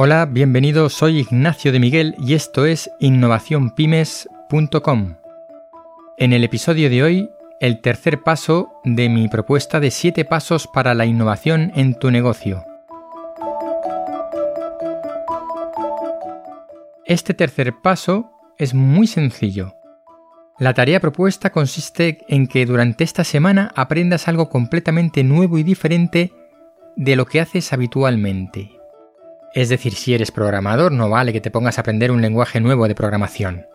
Hola, 0.00 0.26
bienvenido, 0.26 0.90
soy 0.90 1.18
Ignacio 1.18 1.72
de 1.72 1.80
Miguel 1.80 2.14
y 2.18 2.34
esto 2.34 2.66
es 2.66 2.88
innovacionpymes.com. 3.00 5.16
En 6.16 6.32
el 6.32 6.44
episodio 6.44 6.88
de 6.88 7.02
hoy, 7.02 7.28
el 7.60 7.80
tercer 7.80 8.22
paso 8.22 8.80
de 8.84 9.08
mi 9.08 9.26
propuesta 9.26 9.80
de 9.80 9.90
7 9.90 10.24
pasos 10.24 10.68
para 10.68 10.94
la 10.94 11.04
innovación 11.04 11.72
en 11.74 11.98
tu 11.98 12.12
negocio. 12.12 12.64
Este 17.04 17.34
tercer 17.34 17.74
paso 17.82 18.30
es 18.56 18.74
muy 18.74 19.08
sencillo. 19.08 19.77
La 20.58 20.74
tarea 20.74 20.98
propuesta 20.98 21.50
consiste 21.50 22.18
en 22.26 22.48
que 22.48 22.66
durante 22.66 23.04
esta 23.04 23.22
semana 23.22 23.70
aprendas 23.76 24.26
algo 24.26 24.48
completamente 24.48 25.22
nuevo 25.22 25.56
y 25.56 25.62
diferente 25.62 26.32
de 26.96 27.14
lo 27.14 27.26
que 27.26 27.40
haces 27.40 27.72
habitualmente. 27.72 28.72
Es 29.54 29.68
decir, 29.68 29.94
si 29.94 30.14
eres 30.14 30.32
programador, 30.32 30.90
no 30.90 31.08
vale 31.08 31.32
que 31.32 31.40
te 31.40 31.52
pongas 31.52 31.78
a 31.78 31.82
aprender 31.82 32.10
un 32.10 32.20
lenguaje 32.20 32.60
nuevo 32.60 32.88
de 32.88 32.96
programación. 32.96 33.66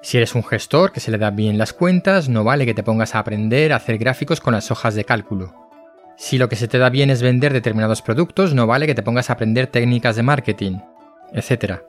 Si 0.00 0.16
eres 0.16 0.34
un 0.34 0.42
gestor 0.42 0.90
que 0.90 1.00
se 1.00 1.10
le 1.10 1.18
da 1.18 1.30
bien 1.30 1.58
las 1.58 1.74
cuentas, 1.74 2.30
no 2.30 2.44
vale 2.44 2.64
que 2.64 2.74
te 2.74 2.82
pongas 2.82 3.14
a 3.14 3.18
aprender 3.18 3.72
a 3.72 3.76
hacer 3.76 3.98
gráficos 3.98 4.40
con 4.40 4.54
las 4.54 4.70
hojas 4.70 4.94
de 4.94 5.04
cálculo. 5.04 5.54
Si 6.16 6.38
lo 6.38 6.48
que 6.48 6.56
se 6.56 6.66
te 6.66 6.78
da 6.78 6.88
bien 6.88 7.10
es 7.10 7.20
vender 7.20 7.52
determinados 7.52 8.00
productos, 8.00 8.54
no 8.54 8.66
vale 8.66 8.86
que 8.86 8.94
te 8.94 9.02
pongas 9.02 9.28
a 9.28 9.34
aprender 9.34 9.66
técnicas 9.66 10.16
de 10.16 10.22
marketing, 10.22 10.78
etc. 11.34 11.82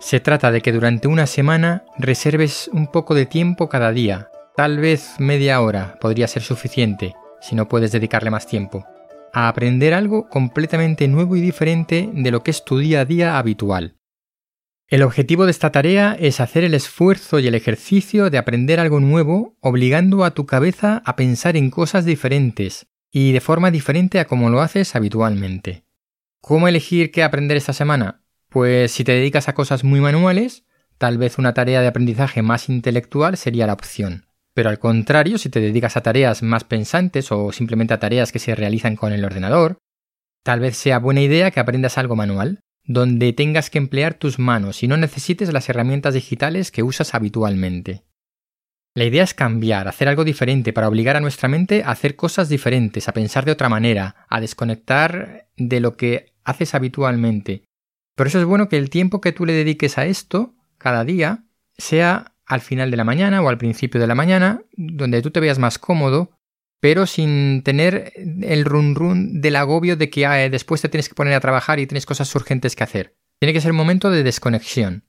Se 0.00 0.18
trata 0.18 0.50
de 0.50 0.60
que 0.60 0.72
durante 0.72 1.06
una 1.06 1.26
semana 1.26 1.84
reserves 1.98 2.68
un 2.72 2.88
poco 2.88 3.14
de 3.14 3.26
tiempo 3.26 3.68
cada 3.68 3.92
día, 3.92 4.30
tal 4.56 4.78
vez 4.78 5.14
media 5.18 5.60
hora 5.60 5.98
podría 6.00 6.26
ser 6.26 6.42
suficiente, 6.42 7.14
si 7.40 7.54
no 7.54 7.68
puedes 7.68 7.92
dedicarle 7.92 8.30
más 8.30 8.46
tiempo 8.46 8.84
a 9.32 9.48
aprender 9.48 9.94
algo 9.94 10.28
completamente 10.28 11.08
nuevo 11.08 11.36
y 11.36 11.40
diferente 11.40 12.10
de 12.12 12.30
lo 12.30 12.42
que 12.42 12.50
es 12.50 12.64
tu 12.64 12.78
día 12.78 13.00
a 13.00 13.04
día 13.04 13.38
habitual. 13.38 13.96
El 14.88 15.02
objetivo 15.02 15.44
de 15.44 15.52
esta 15.52 15.70
tarea 15.70 16.16
es 16.18 16.40
hacer 16.40 16.64
el 16.64 16.74
esfuerzo 16.74 17.38
y 17.38 17.46
el 17.46 17.54
ejercicio 17.54 18.28
de 18.28 18.38
aprender 18.38 18.80
algo 18.80 18.98
nuevo, 18.98 19.56
obligando 19.60 20.24
a 20.24 20.32
tu 20.32 20.46
cabeza 20.46 21.00
a 21.04 21.14
pensar 21.14 21.56
en 21.56 21.70
cosas 21.70 22.04
diferentes 22.04 22.88
y 23.12 23.32
de 23.32 23.40
forma 23.40 23.70
diferente 23.70 24.18
a 24.18 24.24
como 24.24 24.50
lo 24.50 24.60
haces 24.60 24.96
habitualmente. 24.96 25.84
¿Cómo 26.40 26.66
elegir 26.66 27.12
qué 27.12 27.22
aprender 27.22 27.56
esta 27.56 27.72
semana? 27.72 28.24
Pues 28.50 28.90
si 28.90 29.04
te 29.04 29.12
dedicas 29.12 29.48
a 29.48 29.54
cosas 29.54 29.84
muy 29.84 30.00
manuales, 30.00 30.64
tal 30.98 31.18
vez 31.18 31.38
una 31.38 31.54
tarea 31.54 31.80
de 31.80 31.86
aprendizaje 31.86 32.42
más 32.42 32.68
intelectual 32.68 33.36
sería 33.36 33.68
la 33.68 33.72
opción. 33.72 34.26
Pero 34.54 34.70
al 34.70 34.80
contrario, 34.80 35.38
si 35.38 35.50
te 35.50 35.60
dedicas 35.60 35.96
a 35.96 36.02
tareas 36.02 36.42
más 36.42 36.64
pensantes 36.64 37.30
o 37.30 37.52
simplemente 37.52 37.94
a 37.94 38.00
tareas 38.00 38.32
que 38.32 38.40
se 38.40 38.56
realizan 38.56 38.96
con 38.96 39.12
el 39.12 39.24
ordenador, 39.24 39.78
tal 40.42 40.58
vez 40.58 40.76
sea 40.76 40.98
buena 40.98 41.20
idea 41.20 41.52
que 41.52 41.60
aprendas 41.60 41.96
algo 41.96 42.16
manual, 42.16 42.58
donde 42.82 43.32
tengas 43.32 43.70
que 43.70 43.78
emplear 43.78 44.14
tus 44.14 44.40
manos 44.40 44.82
y 44.82 44.88
no 44.88 44.96
necesites 44.96 45.52
las 45.52 45.68
herramientas 45.68 46.14
digitales 46.14 46.72
que 46.72 46.82
usas 46.82 47.14
habitualmente. 47.14 48.02
La 48.96 49.04
idea 49.04 49.22
es 49.22 49.32
cambiar, 49.32 49.86
hacer 49.86 50.08
algo 50.08 50.24
diferente 50.24 50.72
para 50.72 50.88
obligar 50.88 51.16
a 51.16 51.20
nuestra 51.20 51.48
mente 51.48 51.84
a 51.84 51.92
hacer 51.92 52.16
cosas 52.16 52.48
diferentes, 52.48 53.08
a 53.08 53.12
pensar 53.12 53.44
de 53.44 53.52
otra 53.52 53.68
manera, 53.68 54.26
a 54.28 54.40
desconectar 54.40 55.46
de 55.56 55.78
lo 55.78 55.96
que 55.96 56.34
haces 56.42 56.74
habitualmente. 56.74 57.69
Por 58.20 58.26
eso 58.26 58.38
es 58.38 58.44
bueno 58.44 58.68
que 58.68 58.76
el 58.76 58.90
tiempo 58.90 59.22
que 59.22 59.32
tú 59.32 59.46
le 59.46 59.54
dediques 59.54 59.96
a 59.96 60.04
esto, 60.04 60.54
cada 60.76 61.06
día, 61.06 61.44
sea 61.78 62.34
al 62.44 62.60
final 62.60 62.90
de 62.90 62.98
la 62.98 63.04
mañana 63.04 63.40
o 63.40 63.48
al 63.48 63.56
principio 63.56 63.98
de 63.98 64.06
la 64.06 64.14
mañana, 64.14 64.60
donde 64.76 65.22
tú 65.22 65.30
te 65.30 65.40
veas 65.40 65.58
más 65.58 65.78
cómodo, 65.78 66.30
pero 66.80 67.06
sin 67.06 67.62
tener 67.62 68.12
el 68.42 68.66
run 68.66 68.94
run 68.94 69.40
del 69.40 69.56
agobio 69.56 69.96
de 69.96 70.10
que 70.10 70.28
después 70.50 70.82
te 70.82 70.90
tienes 70.90 71.08
que 71.08 71.14
poner 71.14 71.32
a 71.32 71.40
trabajar 71.40 71.80
y 71.80 71.86
tienes 71.86 72.04
cosas 72.04 72.34
urgentes 72.34 72.76
que 72.76 72.84
hacer. 72.84 73.16
Tiene 73.38 73.54
que 73.54 73.62
ser 73.62 73.70
un 73.70 73.78
momento 73.78 74.10
de 74.10 74.22
desconexión. 74.22 75.06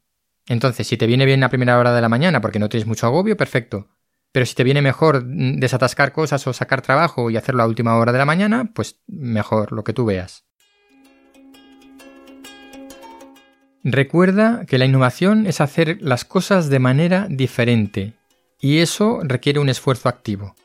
Entonces, 0.47 0.87
si 0.87 0.95
te 0.95 1.05
viene 1.05 1.25
bien 1.25 1.41
la 1.41 1.49
primera 1.49 1.77
hora 1.79 1.93
de 1.93 1.99
la 1.99 2.07
mañana 2.07 2.39
porque 2.39 2.59
no 2.59 2.69
tienes 2.69 2.87
mucho 2.87 3.07
agobio, 3.07 3.35
perfecto. 3.35 3.89
Pero 4.31 4.45
si 4.45 4.55
te 4.55 4.63
viene 4.63 4.81
mejor 4.81 5.25
desatascar 5.25 6.13
cosas 6.13 6.47
o 6.47 6.53
sacar 6.53 6.81
trabajo 6.81 7.29
y 7.29 7.35
hacerlo 7.35 7.61
a 7.63 7.67
última 7.67 7.97
hora 7.97 8.13
de 8.13 8.19
la 8.19 8.25
mañana, 8.25 8.71
pues 8.73 9.01
mejor, 9.05 9.73
lo 9.73 9.83
que 9.83 9.91
tú 9.91 10.05
veas. 10.05 10.45
Recuerda 13.83 14.65
que 14.67 14.77
la 14.77 14.85
innovación 14.85 15.47
es 15.47 15.59
hacer 15.59 15.97
las 16.01 16.23
cosas 16.23 16.69
de 16.69 16.77
manera 16.79 17.27
diferente 17.29 18.13
y 18.59 18.77
eso 18.77 19.21
requiere 19.23 19.59
un 19.59 19.69
esfuerzo 19.69 20.07
activo. 20.07 20.55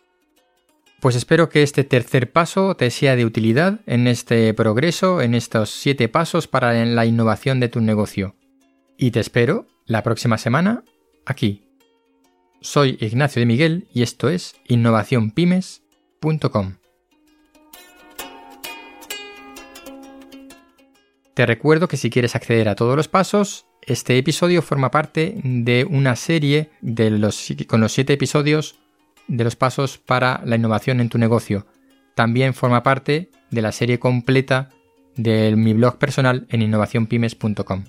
Pues 1.00 1.16
espero 1.16 1.48
que 1.48 1.62
este 1.62 1.84
tercer 1.84 2.30
paso 2.30 2.76
te 2.76 2.90
sea 2.90 3.16
de 3.16 3.24
utilidad 3.24 3.80
en 3.86 4.06
este 4.06 4.52
progreso, 4.54 5.22
en 5.22 5.34
estos 5.34 5.70
siete 5.70 6.08
pasos 6.08 6.46
para 6.46 6.84
la 6.84 7.06
innovación 7.06 7.60
de 7.60 7.68
tu 7.68 7.80
negocio. 7.80 8.34
Y 8.98 9.12
te 9.12 9.20
espero 9.20 9.66
la 9.86 10.02
próxima 10.02 10.36
semana 10.36 10.84
aquí. 11.24 11.62
Soy 12.60 12.98
Ignacio 13.00 13.40
de 13.40 13.46
Miguel 13.46 13.88
y 13.92 14.02
esto 14.02 14.28
es 14.28 14.56
innovacionpymes.com. 14.68 16.85
Te 21.36 21.44
recuerdo 21.44 21.86
que 21.86 21.98
si 21.98 22.08
quieres 22.08 22.34
acceder 22.34 22.66
a 22.66 22.76
todos 22.76 22.96
los 22.96 23.08
pasos, 23.08 23.66
este 23.82 24.16
episodio 24.16 24.62
forma 24.62 24.90
parte 24.90 25.38
de 25.44 25.84
una 25.84 26.16
serie 26.16 26.70
de 26.80 27.10
los, 27.10 27.52
con 27.66 27.82
los 27.82 27.92
siete 27.92 28.14
episodios 28.14 28.78
de 29.28 29.44
los 29.44 29.54
pasos 29.54 29.98
para 29.98 30.40
la 30.46 30.56
innovación 30.56 30.98
en 30.98 31.10
tu 31.10 31.18
negocio. 31.18 31.66
También 32.14 32.54
forma 32.54 32.82
parte 32.82 33.30
de 33.50 33.60
la 33.60 33.72
serie 33.72 33.98
completa 33.98 34.70
de 35.14 35.54
mi 35.56 35.74
blog 35.74 35.98
personal 35.98 36.46
en 36.48 36.62
innovacionpymes.com. 36.62 37.84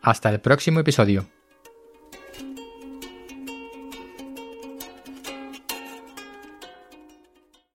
Hasta 0.00 0.30
el 0.30 0.40
próximo 0.40 0.80
episodio. 0.80 1.26